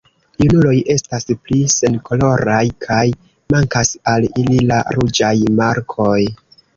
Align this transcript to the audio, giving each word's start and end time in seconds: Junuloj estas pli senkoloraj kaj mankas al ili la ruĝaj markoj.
Junuloj 0.43 0.71
estas 0.93 1.27
pli 1.49 1.57
senkoloraj 1.73 2.63
kaj 2.85 3.03
mankas 3.55 3.91
al 4.13 4.25
ili 4.45 4.57
la 4.73 4.79
ruĝaj 4.97 5.35
markoj. 5.61 6.19